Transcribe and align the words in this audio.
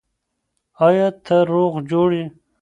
آیا 0.87 1.07
ته 1.25 1.35
روغ 1.51 1.73
جوړ 1.89 2.09
یې؟ 2.19 2.25